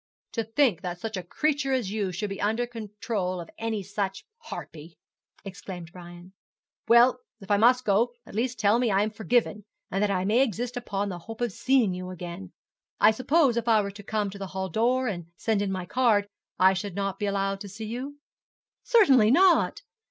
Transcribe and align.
'To 0.33 0.43
think 0.43 0.81
that 0.81 0.99
such 0.99 1.15
a 1.15 1.21
creature 1.21 1.71
as 1.73 1.91
you 1.91 2.11
should 2.11 2.27
be 2.31 2.41
under 2.41 2.63
the 2.63 2.67
control 2.71 3.39
of 3.39 3.51
any 3.59 3.83
such 3.83 4.25
harpy,' 4.45 4.97
exclaimed 5.45 5.91
Brian. 5.93 6.33
'Well, 6.87 7.19
if 7.39 7.51
I 7.51 7.57
must 7.57 7.85
go, 7.85 8.11
at 8.25 8.33
least 8.33 8.57
tell 8.57 8.79
me 8.79 8.89
I 8.89 9.03
am 9.03 9.11
forgiven, 9.11 9.63
and 9.91 10.01
that 10.01 10.09
I 10.09 10.25
may 10.25 10.41
exist 10.41 10.75
upon 10.75 11.09
the 11.09 11.19
hope 11.19 11.39
of 11.39 11.51
seeing 11.51 11.93
you 11.93 12.09
again. 12.09 12.51
I 12.99 13.11
suppose 13.11 13.57
if 13.57 13.67
I 13.67 13.79
were 13.83 13.91
to 13.91 14.01
come 14.01 14.31
to 14.31 14.39
the 14.39 14.47
hall 14.57 14.69
door, 14.69 15.07
and 15.07 15.27
send 15.37 15.61
in 15.61 15.71
my 15.71 15.85
card, 15.85 16.27
I 16.57 16.73
should 16.73 16.95
not 16.95 17.19
be 17.19 17.27
allowed 17.27 17.61
to 17.61 17.69
see 17.69 17.85
you?' 17.85 18.17
'Certainly 18.81 19.29
not. 19.29 19.83